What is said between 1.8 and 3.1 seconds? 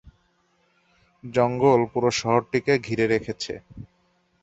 পুরো শহরটিকে ঘিরে